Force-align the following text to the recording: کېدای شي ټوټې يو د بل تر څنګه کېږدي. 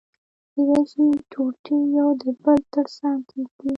کېدای 0.53 0.81
شي 0.91 1.03
ټوټې 1.31 1.77
يو 1.97 2.07
د 2.21 2.23
بل 2.43 2.59
تر 2.73 2.85
څنګه 2.97 3.21
کېږدي. 3.31 3.67